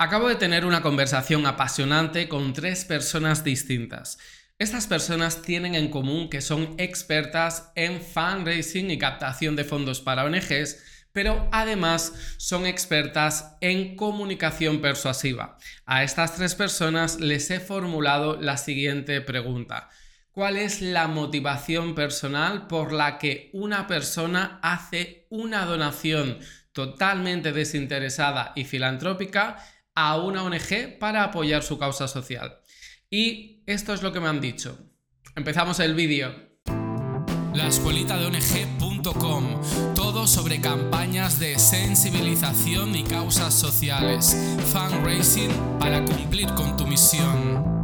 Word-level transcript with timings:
Acabo 0.00 0.28
de 0.28 0.36
tener 0.36 0.64
una 0.64 0.80
conversación 0.80 1.44
apasionante 1.44 2.28
con 2.28 2.52
tres 2.52 2.84
personas 2.84 3.42
distintas. 3.42 4.18
Estas 4.56 4.86
personas 4.86 5.42
tienen 5.42 5.74
en 5.74 5.90
común 5.90 6.30
que 6.30 6.40
son 6.40 6.76
expertas 6.78 7.72
en 7.74 8.00
fundraising 8.00 8.92
y 8.92 8.98
captación 8.98 9.56
de 9.56 9.64
fondos 9.64 10.00
para 10.00 10.24
ONGs, 10.24 10.76
pero 11.10 11.48
además 11.50 12.12
son 12.36 12.64
expertas 12.64 13.56
en 13.60 13.96
comunicación 13.96 14.80
persuasiva. 14.80 15.58
A 15.84 16.04
estas 16.04 16.36
tres 16.36 16.54
personas 16.54 17.18
les 17.18 17.50
he 17.50 17.58
formulado 17.58 18.40
la 18.40 18.56
siguiente 18.56 19.20
pregunta. 19.20 19.90
¿Cuál 20.30 20.58
es 20.58 20.80
la 20.80 21.08
motivación 21.08 21.96
personal 21.96 22.68
por 22.68 22.92
la 22.92 23.18
que 23.18 23.50
una 23.52 23.88
persona 23.88 24.60
hace 24.62 25.26
una 25.28 25.64
donación 25.64 26.38
totalmente 26.70 27.50
desinteresada 27.50 28.52
y 28.54 28.64
filantrópica 28.64 29.56
a 30.00 30.16
una 30.16 30.44
ONG 30.44 30.98
para 31.00 31.24
apoyar 31.24 31.64
su 31.64 31.76
causa 31.76 32.06
social. 32.06 32.60
Y 33.10 33.64
esto 33.66 33.92
es 33.92 34.02
lo 34.02 34.12
que 34.12 34.20
me 34.20 34.28
han 34.28 34.40
dicho. 34.40 34.78
Empezamos 35.34 35.80
el 35.80 35.94
vídeo. 35.94 36.32
La 37.52 37.66
escuelita 37.66 38.16
de 38.16 38.26
ONG.com, 38.26 39.60
todo 39.96 40.28
sobre 40.28 40.60
campañas 40.60 41.40
de 41.40 41.58
sensibilización 41.58 42.94
y 42.94 43.02
causas 43.02 43.52
sociales, 43.54 44.36
fundraising 44.72 45.50
para 45.80 46.04
cumplir 46.04 46.46
con 46.54 46.76
tu 46.76 46.86
misión. 46.86 47.77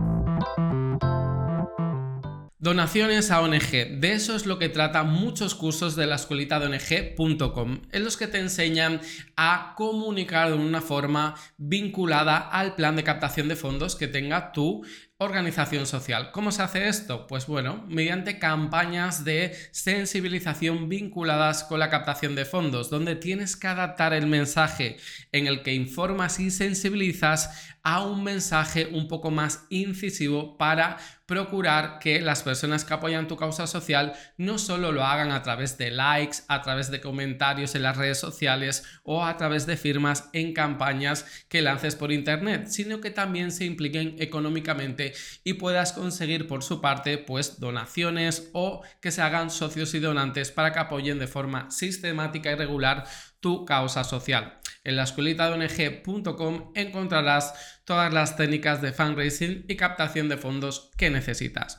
Donaciones 2.65 3.31
a 3.31 3.43
ONG. 3.43 4.01
De 4.01 4.13
eso 4.15 4.35
es 4.35 4.47
lo 4.47 4.59
que 4.59 4.71
trata 4.71 5.03
muchos 5.03 5.55
cursos 5.55 5.97
de 5.97 6.07
la 6.07 6.15
escuelita 6.15 6.59
de 6.59 6.69
ONG.com, 6.69 7.83
en 7.93 8.05
los 8.05 8.17
que 8.17 8.27
te 8.27 8.39
enseñan 8.39 9.03
a 9.37 9.75
comunicar 9.77 10.49
de 10.49 10.57
una 10.57 10.81
forma 10.81 11.35
vinculada 11.59 12.39
al 12.39 12.75
plan 12.75 12.97
de 12.97 13.05
captación 13.05 13.49
de 13.49 13.57
fondos 13.57 13.97
que 13.97 14.09
tenga 14.09 14.51
tu 14.53 14.83
organización 15.19 15.87
social. 15.87 16.33
¿Cómo 16.33 16.51
se 16.51 16.63
hace 16.63 16.89
esto? 16.89 17.27
Pues 17.29 17.47
bueno, 17.47 17.85
mediante 17.89 18.41
campañas 18.41 19.25
de 19.25 19.55
sensibilización 19.71 20.89
vinculadas 20.89 21.63
con 21.63 21.79
la 21.79 21.89
captación 21.89 22.35
de 22.35 22.45
fondos, 22.45 22.91
donde 22.91 23.15
tienes 23.15 23.57
que 23.57 23.69
adaptar 23.69 24.13
el 24.13 24.27
mensaje 24.27 24.97
en 25.31 25.47
el 25.47 25.63
que 25.63 25.73
informas 25.73 26.41
y 26.41 26.51
sensibilizas 26.51 27.75
a 27.85 28.01
un 28.01 28.25
mensaje 28.25 28.87
un 28.87 29.09
poco 29.09 29.31
más 29.31 29.67
incisivo 29.69 30.57
para 30.57 30.97
procurar 31.27 31.99
que 32.01 32.21
las 32.21 32.43
personas 32.43 32.85
que 32.85 32.95
apoyan 32.95 33.29
tu 33.29 33.37
causa 33.37 33.67
social 33.67 34.15
no 34.37 34.59
solo 34.59 34.93
lo 34.93 35.05
hagan 35.05 35.33
a 35.33 35.43
través 35.43 35.79
de 35.79 35.91
likes, 35.91 36.39
a 36.49 36.63
través 36.63 36.91
de 36.91 37.01
comentarios 37.01 37.75
en 37.75 37.83
las 37.83 37.97
redes 37.97 38.19
sociales 38.19 38.85
o 39.05 39.25
a 39.25 39.37
través 39.37 39.67
de 39.67 39.77
firmas 39.77 40.29
en 40.33 40.53
campañas 40.53 41.45
que 41.49 41.63
lances 41.63 41.95
por 41.95 42.13
internet, 42.13 42.67
sino 42.69 43.01
que 43.01 43.11
también 43.11 43.53
se 43.53 43.65
impliquen 43.65 44.17
económicamente 44.19 45.14
y 45.45 45.55
puedas 45.55 45.93
conseguir 45.93 46.47
por 46.47 46.63
su 46.63 46.81
parte 46.81 47.19
pues 47.19 47.61
donaciones 47.61 48.51
o 48.53 48.83
que 49.01 49.11
se 49.11 49.23
hagan 49.23 49.51
socios 49.51 49.95
y 49.95 50.01
donantes 50.01 50.51
para 50.51 50.73
que 50.73 50.79
apoyen 50.79 51.19
de 51.19 51.27
forma 51.27 51.71
sistemática 51.71 52.51
y 52.51 52.55
regular 52.55 53.05
tu 53.41 53.65
causa 53.65 54.05
social. 54.05 54.59
En 54.85 54.97
la 54.97 55.05
escuelita 55.05 55.49
de 55.49 55.65
ONG.com 55.65 56.73
encontrarás 56.75 57.55
todas 57.85 58.13
las 58.13 58.37
técnicas 58.37 58.83
de 58.83 58.93
fundraising 58.93 59.65
y 59.69 59.77
captación 59.77 60.29
de 60.29 60.37
fondos 60.37 60.91
que 60.97 61.11
necesitas. 61.11 61.79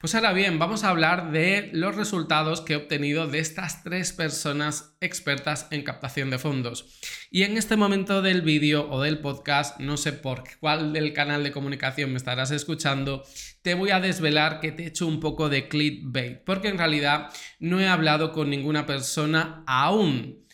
Pues 0.00 0.14
ahora 0.14 0.32
bien, 0.32 0.58
vamos 0.58 0.82
a 0.82 0.88
hablar 0.88 1.30
de 1.30 1.68
los 1.74 1.94
resultados 1.94 2.62
que 2.62 2.72
he 2.72 2.76
obtenido 2.76 3.26
de 3.26 3.38
estas 3.38 3.84
tres 3.84 4.14
personas 4.14 4.96
expertas 5.02 5.66
en 5.70 5.82
captación 5.82 6.30
de 6.30 6.38
fondos. 6.38 6.98
Y 7.30 7.42
en 7.42 7.58
este 7.58 7.76
momento 7.76 8.22
del 8.22 8.40
vídeo 8.40 8.88
o 8.90 9.02
del 9.02 9.18
podcast, 9.18 9.78
no 9.78 9.98
sé 9.98 10.14
por 10.14 10.44
cuál 10.58 10.94
del 10.94 11.12
canal 11.12 11.44
de 11.44 11.52
comunicación 11.52 12.12
me 12.12 12.16
estarás 12.16 12.50
escuchando, 12.50 13.24
te 13.60 13.74
voy 13.74 13.90
a 13.90 14.00
desvelar 14.00 14.60
que 14.60 14.72
te 14.72 14.84
he 14.84 14.86
hecho 14.86 15.06
un 15.06 15.20
poco 15.20 15.50
de 15.50 15.68
clickbait, 15.68 16.44
porque 16.44 16.68
en 16.68 16.78
realidad 16.78 17.28
no 17.58 17.78
he 17.78 17.86
hablado 17.86 18.32
con 18.32 18.48
ninguna 18.48 18.86
persona 18.86 19.62
aún 19.66 20.46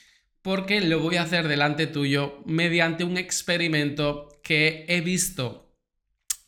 porque 0.43 0.81
lo 0.81 0.99
voy 0.99 1.17
a 1.17 1.23
hacer 1.23 1.47
delante 1.47 1.87
tuyo 1.87 2.43
mediante 2.47 3.05
un 3.05 3.17
experimento 3.17 4.29
que 4.43 4.87
he 4.89 5.01
visto 5.03 5.66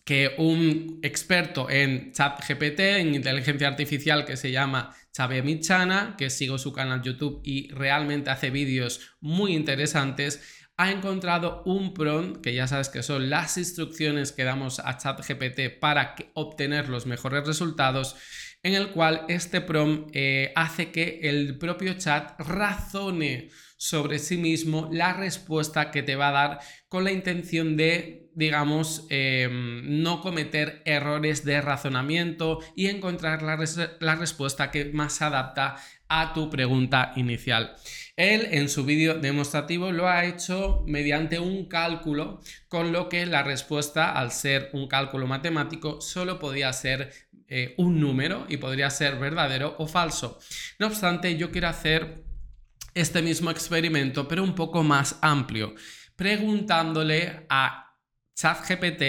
que 0.08 0.36
un 0.38 1.00
experto 1.02 1.68
en 1.68 2.12
chat 2.12 2.42
GPT, 2.42 2.80
en 2.80 3.14
inteligencia 3.14 3.68
artificial 3.68 4.24
que 4.24 4.38
se 4.38 4.50
llama 4.50 4.96
Xavier 5.14 5.44
Michana, 5.44 6.14
que 6.16 6.30
sigo 6.30 6.56
su 6.56 6.72
canal 6.72 7.02
YouTube 7.02 7.42
y 7.44 7.68
realmente 7.72 8.30
hace 8.30 8.48
vídeos 8.48 9.18
muy 9.20 9.54
interesantes, 9.54 10.64
ha 10.78 10.90
encontrado 10.90 11.62
un 11.66 11.92
prompt, 11.92 12.40
que 12.40 12.54
ya 12.54 12.66
sabes 12.66 12.88
que 12.88 13.02
son 13.02 13.28
las 13.28 13.58
instrucciones 13.58 14.32
que 14.32 14.44
damos 14.44 14.78
a 14.78 14.96
ChatGPT 14.96 15.78
para 15.78 16.16
obtener 16.32 16.88
los 16.88 17.04
mejores 17.04 17.46
resultados, 17.46 18.16
en 18.62 18.72
el 18.72 18.88
cual 18.92 19.26
este 19.28 19.60
prompt 19.60 20.08
eh, 20.14 20.54
hace 20.56 20.90
que 20.90 21.20
el 21.24 21.58
propio 21.58 21.98
chat 21.98 22.40
razone 22.40 23.50
sobre 23.78 24.18
sí 24.18 24.36
mismo 24.36 24.90
la 24.92 25.14
respuesta 25.14 25.90
que 25.90 26.02
te 26.02 26.16
va 26.16 26.28
a 26.28 26.32
dar 26.32 26.60
con 26.88 27.04
la 27.04 27.12
intención 27.12 27.76
de, 27.76 28.28
digamos, 28.34 29.06
em, 29.08 30.02
no 30.02 30.20
cometer 30.20 30.82
errores 30.84 31.44
de 31.44 31.60
razonamiento 31.62 32.58
y 32.76 32.88
encontrar 32.88 33.42
la, 33.42 33.56
la 34.00 34.16
respuesta 34.16 34.70
que 34.70 34.86
más 34.86 35.14
se 35.14 35.24
adapta 35.24 35.76
a 36.08 36.32
tu 36.34 36.50
pregunta 36.50 37.12
inicial. 37.16 37.76
Él 38.16 38.48
en 38.50 38.68
su 38.68 38.84
vídeo 38.84 39.14
demostrativo 39.14 39.92
lo 39.92 40.08
ha 40.08 40.24
hecho 40.24 40.82
mediante 40.86 41.38
un 41.38 41.66
cálculo, 41.68 42.40
con 42.68 42.90
lo 42.90 43.08
que 43.08 43.26
la 43.26 43.44
respuesta, 43.44 44.10
al 44.10 44.32
ser 44.32 44.70
un 44.72 44.88
cálculo 44.88 45.26
matemático, 45.26 46.00
solo 46.00 46.40
podía 46.40 46.72
ser 46.72 47.12
eh, 47.46 47.74
un 47.78 48.00
número 48.00 48.44
y 48.48 48.56
podría 48.56 48.90
ser 48.90 49.16
verdadero 49.16 49.76
o 49.78 49.86
falso. 49.86 50.40
No 50.78 50.88
obstante, 50.88 51.36
yo 51.36 51.50
quiero 51.52 51.68
hacer 51.68 52.27
este 52.98 53.22
mismo 53.22 53.50
experimento, 53.50 54.26
pero 54.26 54.42
un 54.42 54.54
poco 54.54 54.82
más 54.82 55.18
amplio, 55.22 55.74
preguntándole 56.16 57.46
a 57.48 57.96
ChatGPT 58.34 59.02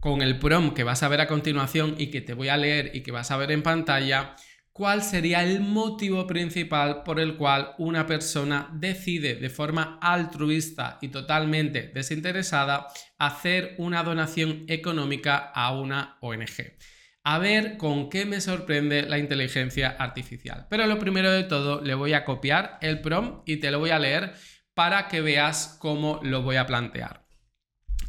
con 0.00 0.20
el 0.20 0.38
prompt 0.38 0.74
que 0.76 0.84
vas 0.84 1.02
a 1.02 1.08
ver 1.08 1.20
a 1.20 1.26
continuación 1.26 1.94
y 1.96 2.08
que 2.08 2.20
te 2.20 2.34
voy 2.34 2.48
a 2.48 2.56
leer 2.56 2.90
y 2.94 3.02
que 3.02 3.12
vas 3.12 3.30
a 3.30 3.36
ver 3.36 3.50
en 3.52 3.62
pantalla, 3.62 4.36
cuál 4.72 5.02
sería 5.02 5.44
el 5.44 5.60
motivo 5.60 6.26
principal 6.26 7.04
por 7.04 7.20
el 7.20 7.36
cual 7.36 7.74
una 7.78 8.06
persona 8.06 8.68
decide 8.74 9.36
de 9.36 9.48
forma 9.48 9.98
altruista 10.02 10.98
y 11.00 11.08
totalmente 11.08 11.92
desinteresada 11.94 12.88
hacer 13.16 13.76
una 13.78 14.02
donación 14.02 14.64
económica 14.66 15.36
a 15.54 15.72
una 15.72 16.18
ONG. 16.20 16.74
A 17.24 17.38
ver 17.38 17.78
con 17.78 18.10
qué 18.10 18.26
me 18.26 18.40
sorprende 18.40 19.02
la 19.02 19.18
inteligencia 19.18 19.96
artificial. 19.98 20.66
Pero 20.68 20.86
lo 20.86 20.98
primero 20.98 21.30
de 21.32 21.44
todo, 21.44 21.80
le 21.80 21.94
voy 21.94 22.12
a 22.12 22.24
copiar 22.24 22.78
el 22.82 23.00
prompt 23.00 23.48
y 23.48 23.56
te 23.56 23.70
lo 23.70 23.78
voy 23.78 23.90
a 23.90 23.98
leer 23.98 24.34
para 24.74 25.08
que 25.08 25.22
veas 25.22 25.76
cómo 25.80 26.20
lo 26.22 26.42
voy 26.42 26.56
a 26.56 26.66
plantear. 26.66 27.24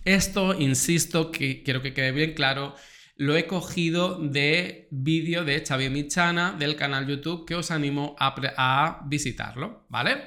Esto, 0.03 0.53
insisto, 0.59 1.31
que 1.31 1.63
quiero 1.63 1.81
que 1.81 1.93
quede 1.93 2.11
bien 2.11 2.33
claro, 2.33 2.75
lo 3.15 3.37
he 3.37 3.47
cogido 3.47 4.19
de 4.19 4.89
vídeo 4.91 5.45
de 5.45 5.65
Xavier 5.65 5.91
Michana 5.91 6.53
del 6.59 6.75
canal 6.75 7.07
YouTube 7.07 7.45
que 7.47 7.55
os 7.55 7.71
animo 7.71 8.15
a, 8.19 8.35
a 8.57 9.01
visitarlo, 9.07 9.85
¿vale? 9.89 10.25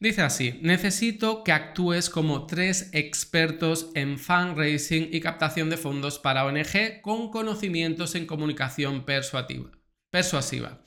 Dice 0.00 0.22
así, 0.22 0.58
necesito 0.60 1.44
que 1.44 1.52
actúes 1.52 2.10
como 2.10 2.46
tres 2.46 2.90
expertos 2.92 3.90
en 3.94 4.18
fundraising 4.18 5.08
y 5.12 5.20
captación 5.20 5.70
de 5.70 5.76
fondos 5.76 6.18
para 6.18 6.44
ONG 6.44 7.00
con 7.00 7.30
conocimientos 7.30 8.14
en 8.14 8.26
comunicación 8.26 9.04
persuasiva. 9.04 9.70
persuasiva. 10.10 10.82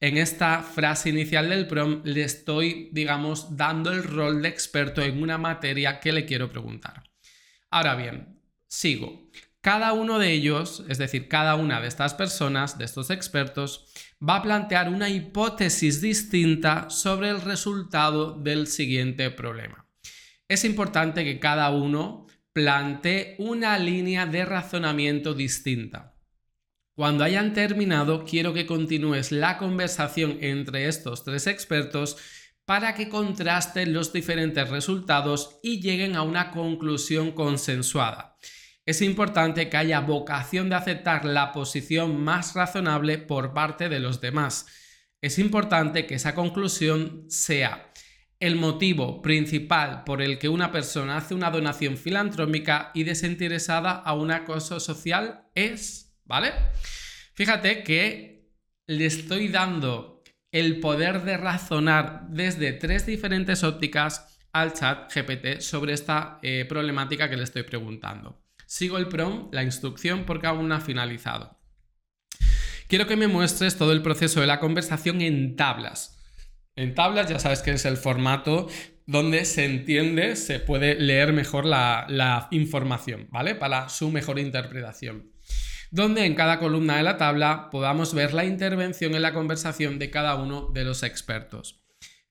En 0.00 0.18
esta 0.18 0.62
frase 0.62 1.10
inicial 1.10 1.48
del 1.48 1.66
prom 1.66 2.02
le 2.04 2.24
estoy, 2.24 2.90
digamos, 2.92 3.56
dando 3.56 3.92
el 3.92 4.02
rol 4.02 4.42
de 4.42 4.48
experto 4.48 5.02
en 5.02 5.22
una 5.22 5.38
materia 5.38 6.00
que 6.00 6.12
le 6.12 6.24
quiero 6.24 6.50
preguntar. 6.50 7.04
Ahora 7.70 7.94
bien, 7.94 8.40
sigo. 8.66 9.30
Cada 9.64 9.94
uno 9.94 10.18
de 10.18 10.30
ellos, 10.30 10.84
es 10.90 10.98
decir, 10.98 11.26
cada 11.26 11.54
una 11.54 11.80
de 11.80 11.88
estas 11.88 12.12
personas, 12.12 12.76
de 12.76 12.84
estos 12.84 13.08
expertos, 13.08 13.86
va 14.20 14.36
a 14.36 14.42
plantear 14.42 14.90
una 14.90 15.08
hipótesis 15.08 16.02
distinta 16.02 16.90
sobre 16.90 17.30
el 17.30 17.40
resultado 17.40 18.38
del 18.38 18.66
siguiente 18.66 19.30
problema. 19.30 19.88
Es 20.48 20.66
importante 20.66 21.24
que 21.24 21.40
cada 21.40 21.70
uno 21.70 22.26
plantee 22.52 23.36
una 23.38 23.78
línea 23.78 24.26
de 24.26 24.44
razonamiento 24.44 25.32
distinta. 25.32 26.14
Cuando 26.94 27.24
hayan 27.24 27.54
terminado, 27.54 28.26
quiero 28.26 28.52
que 28.52 28.66
continúes 28.66 29.32
la 29.32 29.56
conversación 29.56 30.36
entre 30.42 30.88
estos 30.88 31.24
tres 31.24 31.46
expertos 31.46 32.18
para 32.66 32.94
que 32.94 33.08
contrasten 33.08 33.94
los 33.94 34.12
diferentes 34.12 34.68
resultados 34.68 35.58
y 35.62 35.80
lleguen 35.80 36.16
a 36.16 36.22
una 36.22 36.50
conclusión 36.50 37.32
consensuada 37.32 38.36
es 38.86 39.00
importante 39.00 39.70
que 39.70 39.76
haya 39.76 40.00
vocación 40.00 40.68
de 40.68 40.76
aceptar 40.76 41.24
la 41.24 41.52
posición 41.52 42.22
más 42.22 42.54
razonable 42.54 43.18
por 43.18 43.54
parte 43.54 43.88
de 43.88 43.98
los 43.98 44.20
demás. 44.20 44.66
Es 45.22 45.38
importante 45.38 46.06
que 46.06 46.16
esa 46.16 46.34
conclusión 46.34 47.24
sea 47.28 47.90
El 48.40 48.56
motivo 48.56 49.22
principal 49.22 50.02
por 50.04 50.20
el 50.20 50.38
que 50.38 50.50
una 50.50 50.70
persona 50.70 51.16
hace 51.16 51.34
una 51.34 51.50
donación 51.50 51.96
filantrópica 51.96 52.90
y 52.92 53.04
desinteresada 53.04 53.92
a 53.92 54.12
una 54.12 54.44
cosa 54.44 54.80
social 54.80 55.46
es, 55.54 56.18
¿vale? 56.24 56.52
Fíjate 57.32 57.84
que 57.84 58.50
le 58.86 59.06
estoy 59.06 59.48
dando 59.48 60.22
el 60.52 60.80
poder 60.80 61.22
de 61.22 61.38
razonar 61.38 62.26
desde 62.28 62.72
tres 62.72 63.06
diferentes 63.06 63.64
ópticas 63.64 64.38
al 64.52 64.74
chat 64.74 65.10
GPT 65.14 65.60
sobre 65.60 65.94
esta 65.94 66.38
eh, 66.42 66.66
problemática 66.68 67.30
que 67.30 67.36
le 67.36 67.44
estoy 67.44 67.62
preguntando. 67.62 68.43
Sigo 68.74 68.98
el 68.98 69.06
prom, 69.06 69.50
la 69.52 69.62
instrucción, 69.62 70.24
porque 70.26 70.48
aún 70.48 70.66
no 70.66 70.74
ha 70.74 70.80
finalizado. 70.80 71.60
Quiero 72.88 73.06
que 73.06 73.14
me 73.14 73.28
muestres 73.28 73.78
todo 73.78 73.92
el 73.92 74.02
proceso 74.02 74.40
de 74.40 74.48
la 74.48 74.58
conversación 74.58 75.20
en 75.20 75.54
tablas. 75.54 76.20
En 76.74 76.92
tablas 76.92 77.28
ya 77.28 77.38
sabes 77.38 77.62
que 77.62 77.70
es 77.70 77.84
el 77.84 77.96
formato 77.96 78.66
donde 79.06 79.44
se 79.44 79.64
entiende, 79.64 80.34
se 80.34 80.58
puede 80.58 80.96
leer 80.96 81.32
mejor 81.32 81.66
la, 81.66 82.48
información, 82.50 83.28
¿vale? 83.30 83.54
Para 83.54 83.88
su 83.88 84.10
mejor 84.10 84.40
interpretación 84.40 85.30
donde 85.92 86.24
en 86.24 86.34
cada 86.34 86.58
columna 86.58 86.96
de 86.96 87.04
la 87.04 87.16
tabla 87.16 87.68
podamos 87.70 88.12
ver 88.12 88.34
la 88.34 88.44
intervención 88.44 89.14
en 89.14 89.22
la 89.22 89.32
conversación 89.32 90.00
de 90.00 90.10
cada 90.10 90.34
uno 90.34 90.72
de 90.74 90.82
los 90.82 91.04
expertos. 91.04 91.84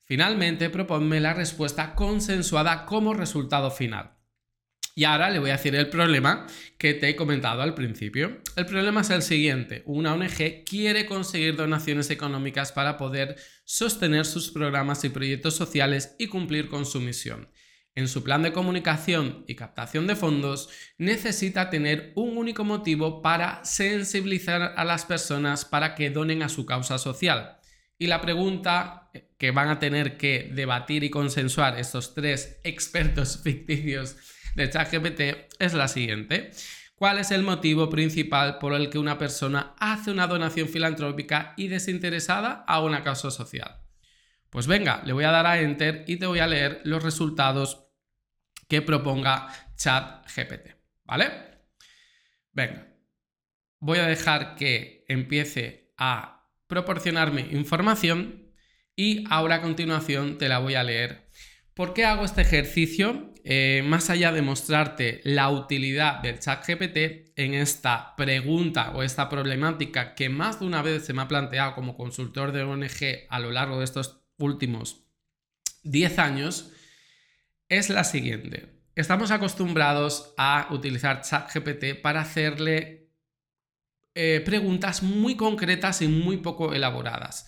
Finalmente, 0.04 0.70
proponme 0.70 1.22
la 1.22 1.34
respuesta 1.34 1.96
consensuada 1.96 2.86
como 2.86 3.14
resultado 3.14 3.72
final. 3.72 4.18
Y 4.96 5.06
ahora 5.06 5.30
le 5.30 5.40
voy 5.40 5.50
a 5.50 5.58
decir 5.58 5.76
el 5.76 5.90
problema 5.90 6.46
que 6.78 6.94
te 6.94 7.10
he 7.10 7.16
comentado 7.16 7.62
al 7.62 7.74
principio. 7.74 8.42
El 8.56 8.66
problema 8.66 9.02
es 9.02 9.10
el 9.10 9.24
siguiente. 9.24 9.82
Una 9.86 10.14
ONG 10.14 10.64
quiere 10.66 11.06
conseguir 11.06 11.56
donaciones 11.56 12.12
económicas 12.12 12.72
para 12.72 12.98
poder 12.98 13.36
sostener 13.66 14.26
sus 14.26 14.52
programas 14.52 15.04
y 15.04 15.10
proyectos 15.10 15.56
sociales 15.56 16.16
y 16.20 16.28
cumplir 16.28 16.70
con 16.70 16.86
su 16.86 17.02
misión 17.02 17.48
en 17.96 18.08
su 18.08 18.24
plan 18.24 18.42
de 18.42 18.54
comunicación 18.54 19.46
y 19.48 19.56
captación 19.56 20.08
de 20.08 20.16
fondos, 20.16 20.70
necesita 20.98 21.70
tener 21.70 22.12
un 22.16 22.38
único 22.38 22.64
motivo 22.64 23.22
para 23.22 23.64
sensibilizar 23.66 24.74
a 24.76 24.84
las 24.84 25.06
personas 25.06 25.66
para 25.66 25.94
que 25.94 26.10
donen 26.10 26.42
a 26.42 26.50
su 26.50 26.66
causa 26.66 26.98
social. 26.98 27.58
Y 28.00 28.08
la 28.08 28.22
pregunta 28.22 29.12
que 29.38 29.52
van 29.52 29.70
a 29.70 29.80
tener 29.80 30.18
que 30.18 30.52
debatir 30.54 31.04
y 31.04 31.12
consensuar 31.12 31.80
estos 31.80 32.16
tres 32.16 32.60
expertos 32.64 33.40
ficticios 33.44 34.16
de 34.56 34.70
ChatGPT 34.70 35.22
es 35.60 35.74
la 35.74 35.88
siguiente. 35.88 36.52
¿Cuál 36.96 37.20
es 37.20 37.32
el 37.32 37.44
motivo 37.44 37.90
principal 37.90 38.60
por 38.60 38.74
el 38.74 38.90
que 38.90 39.00
una 39.00 39.18
persona 39.18 39.76
hace 39.80 40.12
una 40.12 40.28
donación 40.28 40.70
filantrópica 40.70 41.54
y 41.58 41.68
desinteresada 41.68 42.64
a 42.68 42.82
una 42.82 43.04
causa 43.04 43.32
social? 43.32 43.82
Pues 44.50 44.68
venga, 44.68 45.02
le 45.04 45.14
voy 45.14 45.24
a 45.24 45.32
dar 45.32 45.48
a 45.48 45.60
Enter 45.60 46.06
y 46.08 46.18
te 46.18 46.28
voy 46.28 46.40
a 46.40 46.48
leer 46.48 46.82
los 46.84 47.04
resultados 47.04 47.88
que 48.70 48.82
proponga 48.82 49.48
ChatGPT, 49.76 50.76
¿vale? 51.04 51.32
Venga, 52.52 52.88
voy 53.80 53.98
a 53.98 54.06
dejar 54.06 54.56
que 54.56 55.04
empiece 55.08 55.92
a 55.98 56.48
proporcionarme 56.68 57.42
información 57.52 58.54
y 58.96 59.26
ahora 59.30 59.56
a 59.56 59.62
continuación 59.62 60.38
te 60.38 60.48
la 60.48 60.60
voy 60.60 60.76
a 60.76 60.84
leer. 60.84 61.30
¿Por 61.74 61.94
qué 61.94 62.06
hago 62.06 62.24
este 62.24 62.42
ejercicio? 62.42 63.33
Eh, 63.46 63.84
más 63.86 64.10
allá 64.10 64.32
de 64.32 64.42
mostrarte 64.42 65.20
la 65.26 65.50
utilidad 65.50 66.22
del 66.22 66.40
chat 66.40 66.66
GPT 66.66 67.34
en 67.36 67.54
esta 67.54 68.16
pregunta 68.16 68.92
o 68.92 69.04
esta 69.04 69.28
problemática 69.28 70.16
que 70.16 70.30
más 70.30 70.62
de 70.62 70.66
una 70.66 70.82
vez 70.82 71.06
se 71.06 71.14
me 71.14 71.22
ha 71.22 71.28
planteado 71.28 71.76
como 71.76 71.98
consultor 71.98 72.54
de 72.54 72.64
ONG 72.64 73.28
a 73.30 73.40
lo 73.40 73.52
largo 73.52 73.80
de 73.80 73.84
estos 73.84 74.24
últimos 74.38 75.04
10 75.84 76.20
años 76.20 76.72
es 77.68 77.90
la 77.90 78.06
siguiente. 78.06 78.82
Estamos 78.96 79.32
acostumbrados 79.32 80.34
a 80.38 80.68
utilizar 80.72 81.22
ChatGPT 81.22 82.02
para 82.02 82.22
hacerle 82.22 83.10
eh, 84.16 84.42
preguntas 84.46 85.04
muy 85.04 85.36
concretas 85.36 86.02
y 86.02 86.08
muy 86.08 86.38
poco 86.38 86.74
elaboradas. 86.74 87.46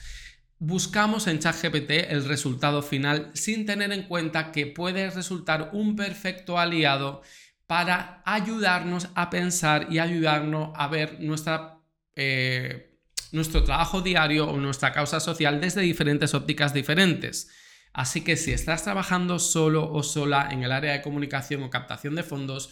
Buscamos 0.58 1.28
en 1.28 1.40
ChatGPT 1.40 1.92
el 2.10 2.26
resultado 2.26 2.82
final 2.82 3.32
sin 3.34 3.66
tener 3.66 3.92
en 3.92 4.04
cuenta 4.04 4.52
que 4.52 4.68
puede 4.68 5.10
resultar 5.10 5.72
un 5.74 5.96
perfecto 5.96 6.58
aliado 6.58 7.22
para 7.68 8.22
ayudarnos 8.26 9.10
a 9.16 9.30
pensar 9.30 9.88
y 9.92 10.00
ayudarnos 10.00 10.72
a 10.76 10.88
ver 10.88 11.20
nuestra 11.20 11.80
eh, 12.16 12.96
nuestro 13.32 13.64
trabajo 13.64 14.02
diario 14.02 14.48
o 14.48 14.58
nuestra 14.58 14.94
causa 14.94 15.20
social 15.20 15.60
desde 15.60 15.82
diferentes 15.82 16.34
ópticas 16.34 16.74
diferentes. 16.74 17.50
Así 17.92 18.22
que 18.22 18.38
si 18.38 18.52
estás 18.52 18.84
trabajando 18.84 19.40
solo 19.40 19.92
o 19.92 20.04
sola 20.04 20.50
en 20.52 20.64
el 20.64 20.72
área 20.72 20.94
de 20.94 21.02
comunicación 21.02 21.64
o 21.64 21.70
captación 21.70 22.16
de 22.16 22.24
fondos, 22.24 22.70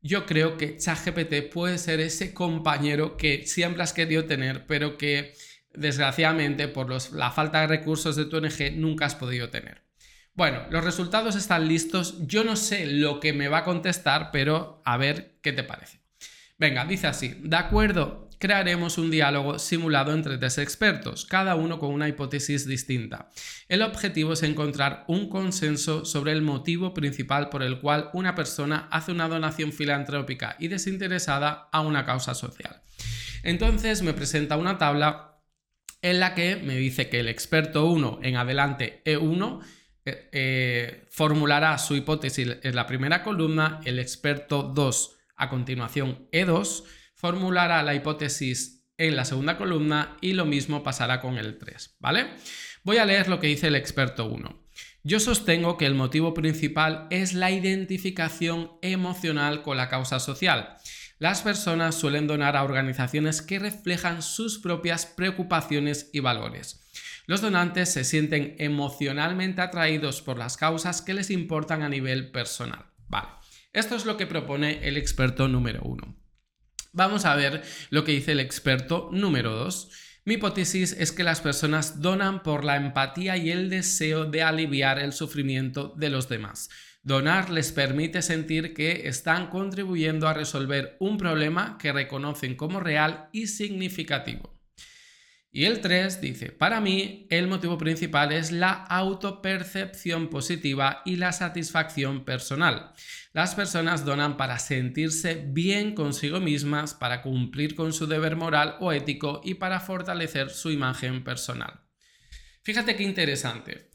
yo 0.00 0.26
creo 0.26 0.56
que 0.56 0.76
ChatGPT 0.76 1.52
puede 1.52 1.78
ser 1.78 2.00
ese 2.00 2.32
compañero 2.32 3.16
que 3.16 3.46
siempre 3.46 3.82
has 3.82 3.92
querido 3.92 4.24
tener, 4.26 4.66
pero 4.66 4.96
que 4.96 5.34
desgraciadamente 5.76 6.68
por 6.68 6.90
la 7.12 7.30
falta 7.30 7.60
de 7.60 7.66
recursos 7.66 8.16
de 8.16 8.24
tu 8.24 8.36
ONG 8.36 8.72
nunca 8.76 9.06
has 9.06 9.14
podido 9.14 9.50
tener. 9.50 9.82
Bueno, 10.34 10.64
los 10.70 10.84
resultados 10.84 11.34
están 11.34 11.66
listos. 11.66 12.26
Yo 12.26 12.44
no 12.44 12.56
sé 12.56 12.86
lo 12.86 13.20
que 13.20 13.32
me 13.32 13.48
va 13.48 13.58
a 13.58 13.64
contestar, 13.64 14.30
pero 14.32 14.82
a 14.84 14.98
ver 14.98 15.38
qué 15.42 15.52
te 15.52 15.62
parece. 15.62 16.00
Venga, 16.58 16.84
dice 16.84 17.06
así, 17.06 17.40
de 17.42 17.56
acuerdo, 17.56 18.28
crearemos 18.38 18.98
un 18.98 19.10
diálogo 19.10 19.58
simulado 19.58 20.12
entre 20.12 20.38
tres 20.38 20.58
expertos, 20.58 21.24
cada 21.24 21.54
uno 21.54 21.78
con 21.78 21.92
una 21.92 22.08
hipótesis 22.08 22.66
distinta. 22.66 23.30
El 23.68 23.82
objetivo 23.82 24.34
es 24.34 24.42
encontrar 24.42 25.04
un 25.08 25.28
consenso 25.28 26.04
sobre 26.04 26.32
el 26.32 26.42
motivo 26.42 26.92
principal 26.92 27.48
por 27.48 27.62
el 27.62 27.80
cual 27.80 28.10
una 28.12 28.34
persona 28.34 28.88
hace 28.90 29.12
una 29.12 29.28
donación 29.28 29.72
filantrópica 29.72 30.56
y 30.58 30.68
desinteresada 30.68 31.68
a 31.72 31.80
una 31.80 32.04
causa 32.04 32.34
social. 32.34 32.82
Entonces 33.42 34.02
me 34.02 34.12
presenta 34.12 34.56
una 34.56 34.76
tabla 34.76 35.35
en 36.10 36.20
la 36.20 36.34
que 36.34 36.54
me 36.54 36.76
dice 36.76 37.08
que 37.08 37.18
el 37.18 37.28
experto 37.28 37.86
1 37.86 38.20
en 38.22 38.36
adelante 38.36 39.02
E1 39.04 39.60
eh, 40.04 40.28
eh, 40.30 41.06
formulará 41.10 41.76
su 41.78 41.96
hipótesis 41.96 42.58
en 42.62 42.76
la 42.76 42.86
primera 42.86 43.24
columna, 43.24 43.80
el 43.84 43.98
experto 43.98 44.62
2 44.62 45.16
a 45.34 45.48
continuación 45.48 46.28
E2 46.30 46.84
formulará 47.16 47.82
la 47.82 47.94
hipótesis 47.94 48.86
en 48.98 49.16
la 49.16 49.24
segunda 49.24 49.58
columna 49.58 50.16
y 50.20 50.34
lo 50.34 50.44
mismo 50.44 50.84
pasará 50.84 51.20
con 51.20 51.38
el 51.38 51.58
3, 51.58 51.96
¿vale? 51.98 52.28
Voy 52.84 52.98
a 52.98 53.04
leer 53.04 53.28
lo 53.28 53.40
que 53.40 53.48
dice 53.48 53.66
el 53.66 53.74
experto 53.74 54.26
1. 54.26 54.64
Yo 55.02 55.18
sostengo 55.18 55.76
que 55.76 55.86
el 55.86 55.94
motivo 55.94 56.34
principal 56.34 57.08
es 57.10 57.34
la 57.34 57.50
identificación 57.50 58.72
emocional 58.80 59.62
con 59.62 59.76
la 59.76 59.88
causa 59.88 60.20
social. 60.20 60.76
Las 61.18 61.40
personas 61.40 61.94
suelen 61.94 62.26
donar 62.26 62.56
a 62.56 62.62
organizaciones 62.62 63.40
que 63.40 63.58
reflejan 63.58 64.20
sus 64.20 64.58
propias 64.58 65.06
preocupaciones 65.06 66.10
y 66.12 66.20
valores. 66.20 66.86
Los 67.26 67.40
donantes 67.40 67.90
se 67.90 68.04
sienten 68.04 68.54
emocionalmente 68.58 69.62
atraídos 69.62 70.20
por 70.20 70.38
las 70.38 70.58
causas 70.58 71.00
que 71.00 71.14
les 71.14 71.30
importan 71.30 71.82
a 71.82 71.88
nivel 71.88 72.30
personal. 72.30 72.84
Vale, 73.08 73.28
esto 73.72 73.96
es 73.96 74.04
lo 74.04 74.18
que 74.18 74.26
propone 74.26 74.86
el 74.86 74.98
experto 74.98 75.48
número 75.48 75.80
1. 75.84 76.16
Vamos 76.92 77.24
a 77.24 77.34
ver 77.34 77.62
lo 77.90 78.04
que 78.04 78.12
dice 78.12 78.32
el 78.32 78.40
experto 78.40 79.08
número 79.10 79.52
2. 79.52 79.90
Mi 80.26 80.34
hipótesis 80.34 80.92
es 80.98 81.12
que 81.12 81.22
las 81.22 81.40
personas 81.40 82.02
donan 82.02 82.42
por 82.42 82.64
la 82.64 82.74
empatía 82.74 83.36
y 83.36 83.52
el 83.52 83.70
deseo 83.70 84.24
de 84.24 84.42
aliviar 84.42 84.98
el 84.98 85.12
sufrimiento 85.12 85.94
de 85.96 86.10
los 86.10 86.28
demás. 86.28 86.68
Donar 87.04 87.48
les 87.48 87.70
permite 87.70 88.20
sentir 88.22 88.74
que 88.74 89.06
están 89.06 89.46
contribuyendo 89.50 90.26
a 90.26 90.34
resolver 90.34 90.96
un 90.98 91.16
problema 91.16 91.78
que 91.78 91.92
reconocen 91.92 92.56
como 92.56 92.80
real 92.80 93.28
y 93.30 93.46
significativo. 93.46 94.55
Y 95.56 95.64
el 95.64 95.80
3 95.80 96.20
dice, 96.20 96.52
para 96.52 96.82
mí 96.82 97.26
el 97.30 97.46
motivo 97.46 97.78
principal 97.78 98.30
es 98.30 98.52
la 98.52 98.72
autopercepción 98.72 100.28
positiva 100.28 101.00
y 101.06 101.16
la 101.16 101.32
satisfacción 101.32 102.26
personal. 102.26 102.92
Las 103.32 103.54
personas 103.54 104.04
donan 104.04 104.36
para 104.36 104.58
sentirse 104.58 105.46
bien 105.48 105.94
consigo 105.94 106.40
mismas, 106.40 106.92
para 106.92 107.22
cumplir 107.22 107.74
con 107.74 107.94
su 107.94 108.06
deber 108.06 108.36
moral 108.36 108.76
o 108.80 108.92
ético 108.92 109.40
y 109.42 109.54
para 109.54 109.80
fortalecer 109.80 110.50
su 110.50 110.70
imagen 110.70 111.24
personal. 111.24 111.80
Fíjate 112.62 112.94
qué 112.94 113.04
interesante. 113.04 113.88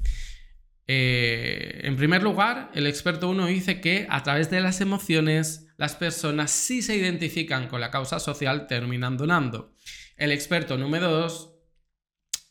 Eh, 0.87 1.81
en 1.83 1.95
primer 1.95 2.23
lugar, 2.23 2.71
el 2.73 2.87
experto 2.87 3.29
1 3.29 3.45
dice 3.45 3.79
que 3.79 4.07
a 4.09 4.23
través 4.23 4.49
de 4.49 4.61
las 4.61 4.81
emociones 4.81 5.67
las 5.77 5.95
personas 5.95 6.49
si 6.49 6.81
se 6.81 6.95
identifican 6.95 7.67
con 7.67 7.81
la 7.81 7.91
causa 7.91 8.19
social 8.19 8.65
terminan 8.65 9.15
donando. 9.15 9.75
El 10.17 10.31
experto 10.31 10.77
número 10.77 11.09
2 11.11 11.50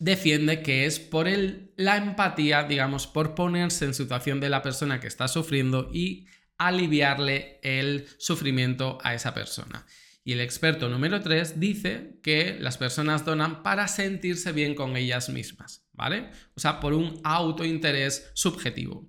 defiende 0.00 0.62
que 0.62 0.86
es 0.86 0.98
por 0.98 1.28
el, 1.28 1.72
la 1.76 1.96
empatía, 1.96 2.64
digamos, 2.64 3.06
por 3.06 3.36
ponerse 3.36 3.84
en 3.84 3.94
situación 3.94 4.40
de 4.40 4.48
la 4.48 4.62
persona 4.62 4.98
que 4.98 5.06
está 5.06 5.28
sufriendo 5.28 5.90
y 5.92 6.26
aliviarle 6.58 7.60
el 7.62 8.08
sufrimiento 8.18 8.98
a 9.02 9.14
esa 9.14 9.34
persona. 9.34 9.86
Y 10.24 10.32
el 10.32 10.40
experto 10.40 10.88
número 10.88 11.20
3 11.20 11.60
dice 11.60 12.18
que 12.22 12.56
las 12.60 12.78
personas 12.78 13.24
donan 13.24 13.62
para 13.62 13.88
sentirse 13.88 14.52
bien 14.52 14.74
con 14.74 14.96
ellas 14.96 15.28
mismas, 15.28 15.86
¿vale? 15.92 16.30
O 16.54 16.60
sea, 16.60 16.80
por 16.80 16.94
un 16.94 17.20
autointerés 17.22 18.30
subjetivo. 18.34 19.08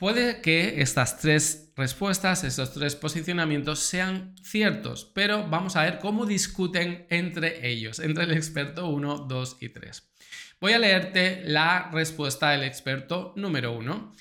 Puede 0.00 0.40
que 0.40 0.80
estas 0.80 1.18
tres 1.18 1.74
respuestas, 1.76 2.42
estos 2.42 2.72
tres 2.72 2.96
posicionamientos 2.96 3.80
sean 3.80 4.34
ciertos, 4.42 5.04
pero 5.14 5.46
vamos 5.46 5.76
a 5.76 5.82
ver 5.82 5.98
cómo 5.98 6.24
discuten 6.24 7.06
entre 7.10 7.68
ellos, 7.68 7.98
entre 7.98 8.24
el 8.24 8.32
experto 8.32 8.88
1, 8.88 9.26
2 9.28 9.58
y 9.60 9.68
3. 9.68 10.10
Voy 10.58 10.72
a 10.72 10.78
leerte 10.78 11.42
la 11.44 11.90
respuesta 11.92 12.52
del 12.52 12.62
experto 12.62 13.34
número 13.36 13.72
1. 13.72 14.14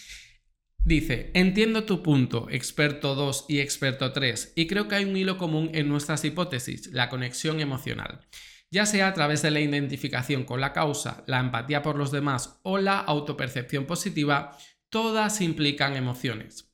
Dice, 0.83 1.31
entiendo 1.33 1.85
tu 1.85 2.03
punto, 2.03 2.49
experto 2.49 3.15
2 3.15 3.45
y 3.47 3.61
experto 3.61 4.11
3, 4.11 4.51
y 4.57 4.67
creo 4.67 4.89
que 4.89 4.95
hay 4.95 5.05
un 5.05 5.15
hilo 5.15 5.37
común 5.37 5.71
en 5.73 5.87
nuestras 5.87 6.25
hipótesis, 6.25 6.87
la 6.87 7.07
conexión 7.07 7.61
emocional, 7.61 8.27
ya 8.69 8.85
sea 8.85 9.07
a 9.07 9.13
través 9.13 9.41
de 9.43 9.51
la 9.51 9.61
identificación 9.61 10.43
con 10.43 10.59
la 10.59 10.73
causa, 10.73 11.23
la 11.25 11.39
empatía 11.39 11.81
por 11.81 11.95
los 11.95 12.11
demás 12.11 12.59
o 12.63 12.79
la 12.79 12.99
autopercepción 12.99 13.85
positiva, 13.85 14.57
todas 14.89 15.41
implican 15.41 15.95
emociones. 15.95 16.73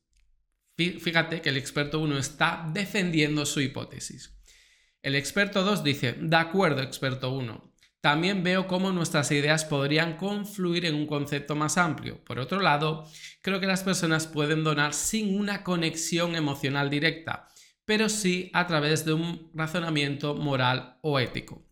Fíjate 0.78 1.42
que 1.42 1.50
el 1.50 1.58
experto 1.58 2.00
1 2.00 2.18
está 2.18 2.70
defendiendo 2.74 3.46
su 3.46 3.62
hipótesis. 3.62 4.38
El 5.02 5.16
experto 5.16 5.64
2 5.64 5.84
dice, 5.84 6.14
de 6.14 6.36
acuerdo, 6.36 6.82
experto 6.82 7.32
1. 7.32 7.76
También 8.02 8.44
veo 8.44 8.68
cómo 8.68 8.92
nuestras 8.92 9.32
ideas 9.32 9.66
podrían 9.66 10.18
confluir 10.18 10.86
en 10.86 10.96
un 10.96 11.08
concepto 11.08 11.56
más 11.56 11.78
amplio. 11.78 12.24
Por 12.24 12.40
otro 12.40 12.60
lado, 12.60 13.08
creo 13.42 13.60
que 13.60 13.68
las 13.68 13.84
personas 13.84 14.28
pueden 14.28 14.64
donar 14.64 14.94
sin 14.94 15.40
una 15.40 15.64
conexión 15.64 16.36
emocional 16.36 16.90
directa, 16.90 17.48
pero 17.86 18.10
sí 18.10 18.52
a 18.54 18.68
través 18.68 19.06
de 19.06 19.14
un 19.14 19.50
razonamiento 19.54 20.36
moral 20.36 20.98
o 21.02 21.20
ético. 21.20 21.66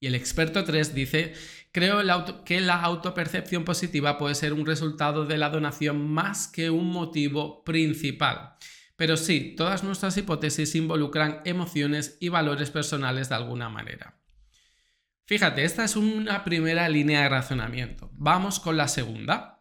Y 0.00 0.06
el 0.06 0.14
experto 0.14 0.64
3 0.64 0.94
dice, 0.94 1.34
creo 1.72 2.00
que 2.44 2.60
la 2.60 2.80
autopercepción 2.80 3.64
positiva 3.64 4.16
puede 4.16 4.34
ser 4.34 4.54
un 4.54 4.64
resultado 4.64 5.26
de 5.26 5.36
la 5.36 5.50
donación 5.50 6.10
más 6.10 6.48
que 6.48 6.70
un 6.70 6.90
motivo 6.90 7.62
principal. 7.64 8.54
Pero 8.96 9.16
sí, 9.16 9.54
todas 9.56 9.84
nuestras 9.84 10.16
hipótesis 10.16 10.74
involucran 10.74 11.42
emociones 11.44 12.16
y 12.18 12.30
valores 12.30 12.70
personales 12.70 13.28
de 13.28 13.34
alguna 13.34 13.68
manera. 13.68 14.18
Fíjate, 15.26 15.64
esta 15.64 15.84
es 15.84 15.96
una 15.96 16.44
primera 16.44 16.88
línea 16.88 17.22
de 17.22 17.28
razonamiento. 17.28 18.10
Vamos 18.14 18.58
con 18.58 18.76
la 18.76 18.88
segunda. 18.88 19.59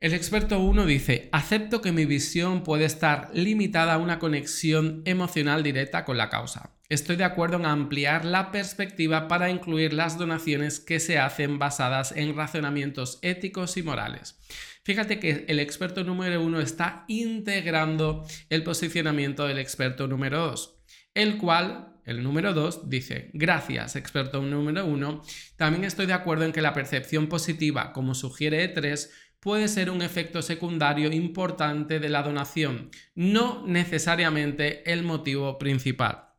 El 0.00 0.12
experto 0.12 0.58
1 0.58 0.86
dice, 0.86 1.28
acepto 1.32 1.80
que 1.80 1.92
mi 1.92 2.04
visión 2.04 2.62
puede 2.62 2.84
estar 2.84 3.30
limitada 3.32 3.94
a 3.94 3.98
una 3.98 4.18
conexión 4.18 5.02
emocional 5.06 5.62
directa 5.62 6.04
con 6.04 6.18
la 6.18 6.28
causa. 6.28 6.74
Estoy 6.90 7.16
de 7.16 7.24
acuerdo 7.24 7.56
en 7.56 7.64
ampliar 7.64 8.26
la 8.26 8.52
perspectiva 8.52 9.28
para 9.28 9.48
incluir 9.48 9.94
las 9.94 10.18
donaciones 10.18 10.78
que 10.80 11.00
se 11.00 11.18
hacen 11.18 11.58
basadas 11.58 12.12
en 12.12 12.36
razonamientos 12.36 13.18
éticos 13.22 13.78
y 13.78 13.82
morales. 13.82 14.38
Fíjate 14.84 15.18
que 15.18 15.46
el 15.48 15.60
experto 15.60 16.04
número 16.04 16.42
1 16.42 16.60
está 16.60 17.06
integrando 17.08 18.26
el 18.50 18.62
posicionamiento 18.62 19.46
del 19.46 19.58
experto 19.58 20.06
número 20.06 20.40
2, 20.48 20.76
el 21.14 21.38
cual 21.38 21.94
el 22.04 22.22
número 22.22 22.52
2 22.52 22.90
dice, 22.90 23.30
gracias, 23.32 23.96
experto 23.96 24.42
número 24.42 24.84
1, 24.84 25.22
también 25.56 25.84
estoy 25.84 26.04
de 26.04 26.12
acuerdo 26.12 26.44
en 26.44 26.52
que 26.52 26.60
la 26.60 26.74
percepción 26.74 27.28
positiva, 27.28 27.94
como 27.94 28.14
sugiere 28.14 28.74
E3, 28.74 29.08
puede 29.44 29.68
ser 29.68 29.90
un 29.90 30.00
efecto 30.00 30.40
secundario 30.40 31.12
importante 31.12 32.00
de 32.00 32.08
la 32.08 32.22
donación, 32.22 32.90
no 33.14 33.62
necesariamente 33.66 34.90
el 34.90 35.02
motivo 35.02 35.58
principal. 35.58 36.30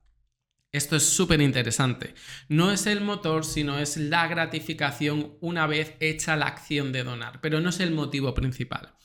Esto 0.71 0.95
es 0.95 1.03
súper 1.03 1.39
interesante. 1.39 2.15
No 2.49 2.71
es 2.71 2.87
el 2.87 3.01
motor, 3.01 3.45
sino 3.45 3.77
es 3.77 3.95
la 3.97 4.27
gratificación 4.27 5.37
una 5.39 5.67
vez 5.67 5.93
hecha 5.99 6.35
la 6.35 6.47
acción 6.47 6.91
de 6.91 7.03
donar, 7.03 7.41
pero 7.41 7.61
no 7.61 7.69
es 7.69 7.79
el 7.79 7.91
motivo 7.91 8.33
principal. 8.33 8.95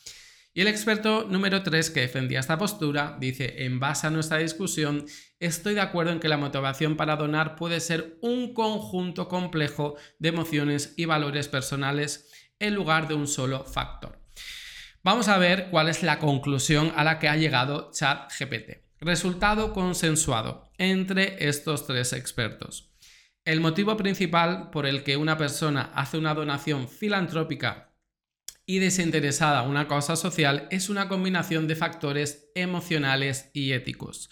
Y 0.55 0.63
el 0.63 0.69
experto 0.69 1.27
número 1.29 1.63
3 1.63 1.91
que 1.91 2.01
defendía 2.01 2.41
esta 2.41 2.59
postura 2.59 3.19
dice, 3.21 3.65
en 3.67 3.81
base 3.81 4.07
a 4.07 4.11
nuestra 4.11 4.39
discusión, 4.39 5.05
estoy 5.39 5.75
de 5.75 5.81
acuerdo 5.83 6.11
en 6.11 6.21
que 6.21 6.29
la 6.29 6.39
motivación 6.39 6.97
para 6.97 7.17
donar 7.17 7.55
puede 7.55 7.81
ser 7.81 8.19
un 8.23 8.55
conjunto 8.55 9.29
complejo 9.29 9.97
de 10.19 10.31
emociones 10.31 10.95
y 10.97 11.05
valores 11.05 11.49
personales 11.49 12.31
en 12.61 12.75
lugar 12.75 13.09
de 13.09 13.15
un 13.15 13.27
solo 13.27 13.65
factor. 13.65 14.21
Vamos 15.03 15.29
a 15.29 15.39
ver 15.39 15.69
cuál 15.71 15.89
es 15.89 16.03
la 16.03 16.19
conclusión 16.19 16.93
a 16.95 17.03
la 17.03 17.19
que 17.19 17.29
ha 17.29 17.37
llegado 17.37 17.91
ChatGPT. 17.93 18.83
Resultado 19.01 19.73
consensuado 19.73 20.71
entre 20.77 21.49
estos 21.49 21.87
tres 21.87 22.13
expertos. 22.13 22.93
El 23.47 23.61
motivo 23.61 23.97
principal 23.97 24.71
por 24.71 24.87
el 24.87 25.03
que 25.03 25.17
una 25.17 25.39
persona 25.39 25.91
hace 25.95 26.19
una 26.19 26.35
donación 26.35 26.87
filantrópica 26.87 27.95
y 28.67 28.79
desinteresada 28.79 29.61
a 29.61 29.63
una 29.63 29.89
causa 29.89 30.15
social 30.15 30.69
es 30.71 30.91
una 30.91 31.09
combinación 31.09 31.67
de 31.67 31.77
factores 31.77 32.51
emocionales 32.55 33.51
y 33.55 33.73
éticos. 33.73 34.29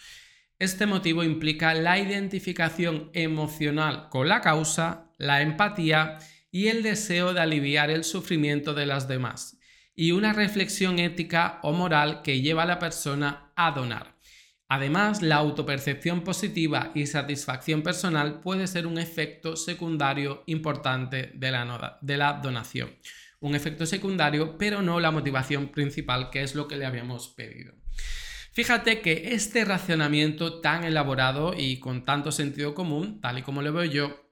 Este 0.58 0.86
motivo 0.86 1.24
implica 1.24 1.72
la 1.72 1.98
identificación 1.98 3.10
emocional 3.14 4.08
con 4.10 4.28
la 4.28 4.42
causa, 4.42 5.12
la 5.16 5.40
empatía 5.40 6.18
y 6.50 6.68
el 6.68 6.82
deseo 6.82 7.34
de 7.34 7.40
aliviar 7.40 7.90
el 7.90 8.04
sufrimiento 8.04 8.74
de 8.74 8.86
las 8.86 9.08
demás, 9.08 9.58
y 9.94 10.12
una 10.12 10.32
reflexión 10.32 10.98
ética 10.98 11.58
o 11.62 11.72
moral 11.72 12.22
que 12.22 12.40
lleva 12.40 12.62
a 12.62 12.66
la 12.66 12.78
persona 12.78 13.52
a 13.56 13.72
donar. 13.72 14.18
Además, 14.70 15.22
la 15.22 15.36
autopercepción 15.36 16.22
positiva 16.22 16.92
y 16.94 17.06
satisfacción 17.06 17.82
personal 17.82 18.40
puede 18.40 18.66
ser 18.66 18.86
un 18.86 18.98
efecto 18.98 19.56
secundario 19.56 20.42
importante 20.46 21.32
de 21.34 21.50
la, 21.50 22.40
donación. 22.42 22.90
Un 23.40 23.54
efecto 23.54 23.86
secundario, 23.86 24.58
pero 24.58 24.82
no 24.82 25.00
la 25.00 25.10
motivación 25.10 25.68
principal, 25.68 26.28
que 26.28 26.42
es 26.42 26.54
lo 26.54 26.68
que 26.68 26.76
le 26.76 26.84
habíamos 26.84 27.28
pedido. 27.28 27.72
Fíjate 28.52 29.00
que 29.00 29.32
este 29.32 29.64
racionamiento 29.64 30.60
tan 30.60 30.84
elaborado 30.84 31.54
y 31.56 31.78
con 31.78 32.04
tanto 32.04 32.30
sentido 32.30 32.74
común, 32.74 33.20
tal 33.22 33.38
y 33.38 33.42
como 33.42 33.62
lo 33.62 33.72
veo 33.72 33.84
yo, 33.84 34.27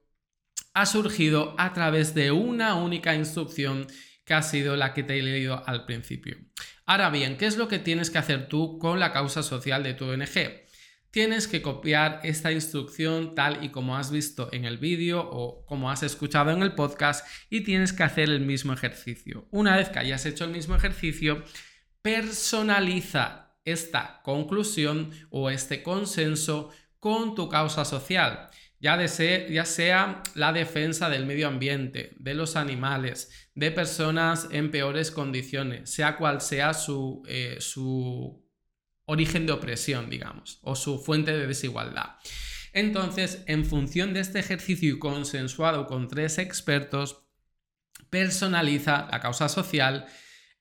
ha 0.77 0.85
surgido 0.85 1.55
a 1.57 1.73
través 1.73 2.15
de 2.15 2.33
una 2.33 2.75
única 2.75 3.15
instrucción 3.15 3.87
que 4.27 4.35
ha 4.35 4.43
sido 4.43 4.77
la 4.77 4.93
que 4.93 5.03
te 5.03 5.19
he 5.19 5.23
leído 5.23 5.67
al 5.67 5.87
principio. 5.87 6.37
Ahora 6.85 7.09
bien, 7.09 7.39
¿qué 7.39 7.47
es 7.47 7.57
lo 7.57 7.67
que 7.67 7.79
tienes 7.79 8.11
que 8.11 8.19
hacer 8.19 8.47
tú 8.49 8.79
con 8.79 9.01
la 9.01 9.11
causa 9.11 9.43
social 9.43 9.83
de 9.83 9.95
tu 9.95 10.05
ONG? 10.05 10.67
Tienes 11.11 11.49
que 11.49 11.63
copiar 11.63 12.21
esta 12.25 12.53
instrucción 12.53 13.35
tal 13.35 13.65
y 13.65 13.71
como 13.71 13.97
has 13.97 14.11
visto 14.11 14.51
en 14.53 14.67
el 14.67 14.77
vídeo 14.77 15.27
o 15.27 15.65
como 15.65 15.91
has 15.91 16.03
escuchado 16.03 16.51
en 16.51 16.61
el 16.61 16.75
podcast 16.75 17.27
y 17.49 17.63
tienes 17.63 17.95
que 17.95 18.03
hacer 18.03 18.29
el 18.29 18.41
mismo 18.41 18.75
ejercicio. 18.75 19.49
Una 19.51 19.77
vez 19.77 19.89
que 19.89 20.01
hayas 20.01 20.27
hecho 20.27 20.45
el 20.45 20.51
mismo 20.51 20.77
ejercicio, 20.77 21.43
personaliza 22.03 23.57
esta 23.65 24.21
conclusión 24.23 25.11
o 25.31 25.49
este 25.49 25.83
consenso 25.83 26.69
con 27.01 27.35
tu 27.35 27.49
causa 27.49 27.87
social 27.87 28.51
ya, 28.87 29.65
sea 29.65 30.23
la 30.35 30.53
defensa 30.53 31.09
del 31.09 31.27
medio 31.27 31.49
ambiente, 31.49 32.15
de 32.19 32.35
los 32.35 32.55
animales, 32.55 33.31
de 33.55 33.73
personas 33.73 34.49
en 34.53 34.71
peores 34.71 35.11
condiciones, 35.11 35.91
sea 35.91 36.17
cual 36.17 36.41
sea 36.41 36.73
su, 36.73 37.23
eh, 37.27 37.57
su 37.59 38.45
origen 39.07 39.47
de 39.47 39.53
opresión, 39.53 40.09
digamos, 40.09 40.61
o 40.63 40.77
su 40.77 41.01
fuente 41.01 41.37
de 41.37 41.49
desigualdad. 41.49 42.17
Entonces, 42.73 43.43
en 43.47 43.65
función 43.65 44.13
de 44.15 44.21
este 44.21 44.39
ejercicio 44.39 44.99
consensuado 45.01 45.87
con 45.87 46.07
tres 46.07 46.39
expertos, 46.39 47.25
personaliza 48.09 49.09
la 49.11 49.19
causa 49.19 49.49
social, 49.49 50.07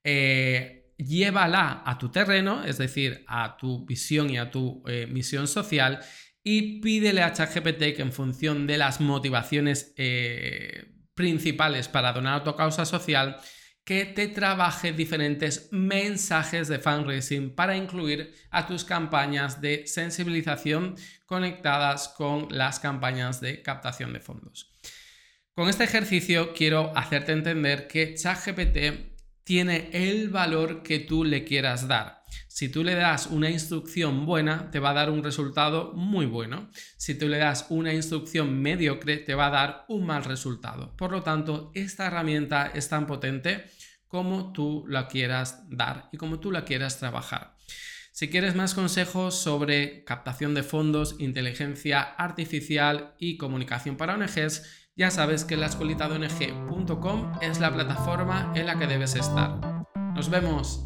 eh, 0.03 0.93
llévala 0.97 1.83
a 1.85 1.97
tu 1.97 2.09
terreno, 2.09 2.63
es 2.63 2.77
decir, 2.77 3.23
a 3.27 3.57
tu 3.57 3.85
visión 3.85 4.29
y 4.29 4.37
a 4.37 4.49
tu 4.49 4.83
eh, 4.87 5.07
misión 5.07 5.47
social, 5.47 5.99
y 6.47 6.79
pídele 6.79 7.23
a 7.23 7.33
ChatGPT 7.33 7.95
que 7.95 8.03
en 8.03 8.13
función 8.13 8.67
de 8.67 8.77
las 8.77 9.01
motivaciones 9.01 9.95
eh, 9.97 10.85
principales 11.15 11.87
para 11.87 12.13
donar 12.13 12.47
a 12.47 12.55
causa 12.55 12.85
social, 12.85 13.37
que 13.83 14.05
te 14.05 14.27
trabaje 14.27 14.93
diferentes 14.93 15.69
mensajes 15.71 16.67
de 16.67 16.77
fundraising 16.77 17.55
para 17.55 17.75
incluir 17.75 18.35
a 18.51 18.67
tus 18.67 18.85
campañas 18.85 19.59
de 19.59 19.87
sensibilización 19.87 20.95
conectadas 21.25 22.09
con 22.09 22.47
las 22.51 22.79
campañas 22.79 23.41
de 23.41 23.63
captación 23.63 24.13
de 24.13 24.19
fondos. 24.19 24.71
Con 25.55 25.67
este 25.67 25.85
ejercicio 25.85 26.53
quiero 26.53 26.95
hacerte 26.95 27.31
entender 27.31 27.87
que 27.87 28.13
ChatGPT 28.13 29.14
tiene 29.45 29.89
el 29.93 30.29
valor 30.29 30.83
que 30.83 30.99
tú 30.99 31.23
le 31.23 31.45
quieras 31.45 31.87
dar. 31.87 32.23
Si 32.47 32.67
tú 32.67 32.83
le 32.83 32.95
das 32.95 33.27
una 33.27 33.49
instrucción 33.49 34.25
buena, 34.25 34.71
te 34.71 34.79
va 34.79 34.89
a 34.89 34.93
dar 34.93 35.09
un 35.09 35.23
resultado 35.23 35.93
muy 35.93 36.25
bueno. 36.25 36.69
Si 36.97 37.15
tú 37.15 37.27
le 37.27 37.37
das 37.37 37.67
una 37.69 37.93
instrucción 37.93 38.61
mediocre, 38.61 39.17
te 39.17 39.35
va 39.35 39.47
a 39.47 39.51
dar 39.51 39.85
un 39.87 40.05
mal 40.05 40.23
resultado. 40.23 40.95
Por 40.97 41.11
lo 41.11 41.21
tanto, 41.21 41.71
esta 41.75 42.07
herramienta 42.07 42.71
es 42.73 42.89
tan 42.89 43.05
potente 43.05 43.65
como 44.07 44.51
tú 44.51 44.85
la 44.87 45.07
quieras 45.07 45.69
dar 45.69 46.09
y 46.11 46.17
como 46.17 46.39
tú 46.39 46.51
la 46.51 46.65
quieras 46.65 46.97
trabajar. 46.97 47.55
Si 48.11 48.29
quieres 48.29 48.55
más 48.55 48.73
consejos 48.73 49.35
sobre 49.35 50.05
captación 50.05 50.53
de 50.53 50.63
fondos, 50.63 51.17
inteligencia 51.19 52.01
artificial 52.01 53.13
y 53.19 53.37
comunicación 53.37 53.97
para 53.97 54.15
ONGs, 54.15 54.84
Ya 54.97 55.11
sabes 55.11 55.43
que 55.43 55.57
la 55.57 55.65
escuelita 55.65 56.07
de 56.07 56.15
ONG.com 56.15 57.33
es 57.41 57.59
la 57.59 57.73
plataforma 57.73 58.53
en 58.55 58.65
la 58.65 58.79
que 58.79 58.87
debes 58.87 59.15
estar. 59.15 59.85
Nos 60.15 60.29
vemos. 60.29 60.85